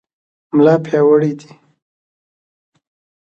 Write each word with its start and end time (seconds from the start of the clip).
ملا 0.55 0.75
پیاوړی 0.85 1.31
دی. 1.39 1.49